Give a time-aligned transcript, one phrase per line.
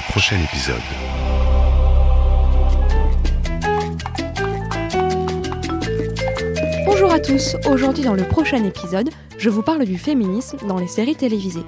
[0.00, 0.80] Prochain épisode.
[6.86, 10.88] Bonjour à tous, aujourd'hui dans le prochain épisode, je vous parle du féminisme dans les
[10.88, 11.64] séries télévisées.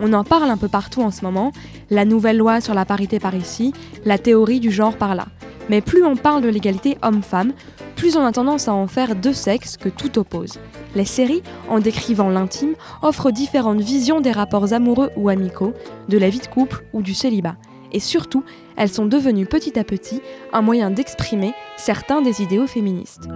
[0.00, 1.52] On en parle un peu partout en ce moment,
[1.90, 3.72] la nouvelle loi sur la parité par ici,
[4.04, 5.26] la théorie du genre par là.
[5.68, 7.52] Mais plus on parle de l'égalité homme-femme,
[8.02, 10.58] plus on a tendance à en faire deux sexes que tout oppose.
[10.96, 15.72] Les séries, en décrivant l'intime, offrent différentes visions des rapports amoureux ou amicaux,
[16.08, 17.54] de la vie de couple ou du célibat.
[17.92, 18.42] Et surtout,
[18.76, 20.20] elles sont devenues petit à petit
[20.52, 23.28] un moyen d'exprimer certains des idéaux féministes.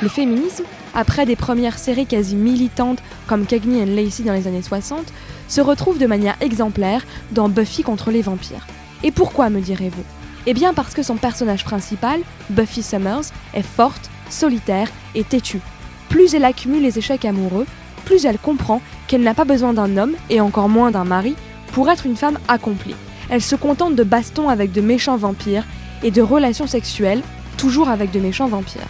[0.00, 4.62] Le féminisme, après des premières séries quasi militantes comme Cagney and Lacey dans les années
[4.62, 5.04] 60,
[5.48, 8.66] se retrouve de manière exemplaire dans Buffy contre les vampires.
[9.02, 10.17] Et pourquoi, me direz-vous?
[10.46, 12.20] Eh bien parce que son personnage principal,
[12.50, 15.60] Buffy Summers, est forte, solitaire et têtue.
[16.08, 17.66] Plus elle accumule les échecs amoureux,
[18.04, 21.36] plus elle comprend qu'elle n'a pas besoin d'un homme, et encore moins d'un mari,
[21.72, 22.96] pour être une femme accomplie.
[23.30, 25.64] Elle se contente de bastons avec de méchants vampires
[26.02, 27.22] et de relations sexuelles,
[27.58, 28.88] toujours avec de méchants vampires.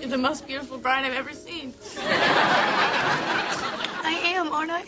[0.00, 1.72] You're the most beautiful bride I've ever seen.
[4.04, 4.84] I am, aren't I?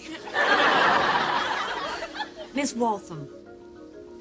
[2.55, 3.27] Miss Waltham,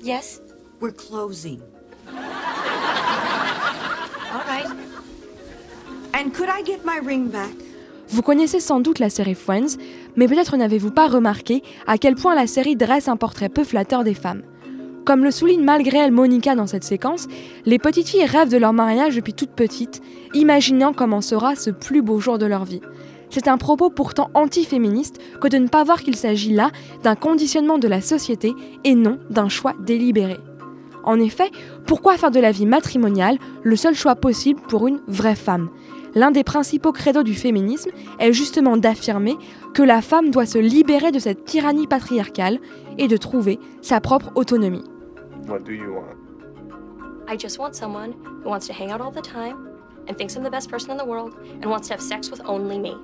[0.01, 0.41] Yes?
[0.79, 1.59] we're closing.
[2.07, 2.13] All
[4.47, 4.67] right.
[6.13, 7.51] And could I get my ring back?
[8.09, 9.77] Vous connaissez sans doute la série Friends,
[10.15, 14.03] mais peut-être n'avez-vous pas remarqué à quel point la série dresse un portrait peu flatteur
[14.03, 14.41] des femmes.
[15.05, 17.27] Comme le souligne malgré elle Monica dans cette séquence,
[17.65, 20.01] les petites filles rêvent de leur mariage depuis toute petite,
[20.33, 22.81] imaginant comment sera ce plus beau jour de leur vie.
[23.31, 26.69] C'est un propos pourtant anti-féministe que de ne pas voir qu'il s'agit là
[27.01, 30.37] d'un conditionnement de la société et non d'un choix délibéré.
[31.05, 31.49] En effet,
[31.87, 35.69] pourquoi faire de la vie matrimoniale le seul choix possible pour une vraie femme?
[36.13, 39.37] L'un des principaux credos du féminisme est justement d'affirmer
[39.73, 42.59] que la femme doit se libérer de cette tyrannie patriarcale
[42.97, 44.83] et de trouver sa propre autonomie.
[45.47, 46.17] What do you want?
[47.29, 48.13] I just want someone
[48.43, 49.69] who wants to hang out all the time
[50.09, 51.31] and thinks I'm the best person in the world
[51.63, 52.97] and wants to have sex with only me.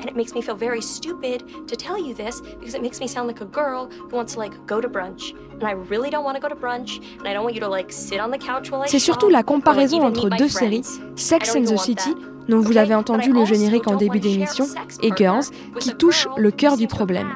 [0.00, 3.06] And it makes me feel very stupid to tell you this because it makes me
[3.06, 5.34] sound like a girl who wants to like go to brunch.
[5.52, 7.68] And I really don't want to go to brunch and I don't want you to
[7.68, 11.54] like sit on the couch while I C'est surtout la comparaison entre deux séries, Sex
[11.54, 12.14] and the City,
[12.48, 12.78] dont vous Okay?
[12.78, 14.66] avez But entendu le générique en début d'émission,
[15.02, 15.44] et Girls,
[15.78, 17.28] qui touche le cœur du problème.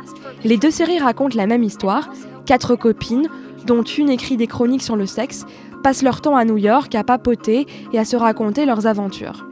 [0.42, 2.08] Les deux séries racontent la même histoire,
[2.47, 3.28] quatre copines,
[3.66, 5.44] dont une écrit des chroniques sur le sexe,
[5.82, 9.47] passent leur temps à New York à papoter et à se raconter leurs aventures.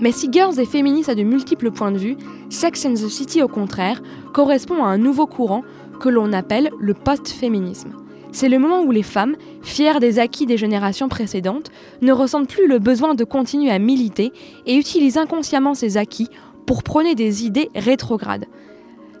[0.00, 2.16] Mais si Girls est féministe à de multiples points de vue,
[2.50, 5.62] Sex and the City au contraire correspond à un nouveau courant
[6.00, 7.92] que l'on appelle le post-féminisme.
[8.32, 11.70] C'est le moment où les femmes, fières des acquis des générations précédentes,
[12.02, 14.32] ne ressentent plus le besoin de continuer à militer
[14.66, 16.28] et utilisent inconsciemment ces acquis
[16.66, 18.46] pour prôner des idées rétrogrades.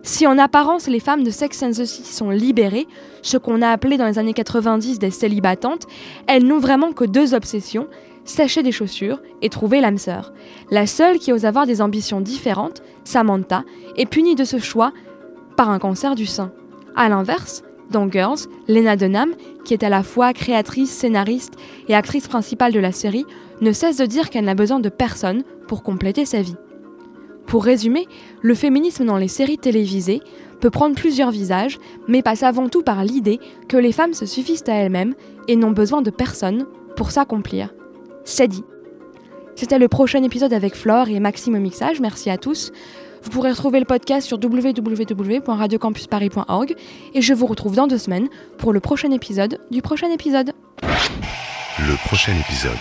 [0.02, 2.88] Si en apparence les femmes de Sex and the City sont libérées,
[3.22, 5.86] ce qu'on a appelé dans les années 90 des célibatantes,
[6.26, 7.86] elles n'ont vraiment que deux obsessions,
[8.24, 10.32] s'acheter des chaussures et trouver l'âme sœur.
[10.70, 13.64] La seule qui ose avoir des ambitions différentes, Samantha,
[13.96, 14.92] est punie de ce choix
[15.56, 16.52] par un cancer du sein.
[16.96, 19.34] A l'inverse, dans Girls, Lena Dunham,
[19.64, 21.54] qui est à la fois créatrice, scénariste
[21.88, 23.26] et actrice principale de la série,
[23.60, 26.56] ne cesse de dire qu'elle n'a besoin de personne pour compléter sa vie.
[27.46, 28.06] Pour résumer,
[28.42, 30.20] le féminisme dans les séries télévisées
[30.60, 34.64] peut prendre plusieurs visages, mais passe avant tout par l'idée que les femmes se suffisent
[34.66, 35.14] à elles-mêmes
[35.46, 37.74] et n'ont besoin de personne pour s'accomplir.
[38.24, 38.64] C'est dit.
[39.56, 42.72] C'était le prochain épisode avec Flore et Maxime au mixage, merci à tous.
[43.22, 46.74] Vous pourrez retrouver le podcast sur www.radiocampusparis.org
[47.14, 48.26] et je vous retrouve dans deux semaines
[48.58, 50.52] pour le prochain épisode du prochain épisode.
[50.82, 52.76] Le prochain épisode.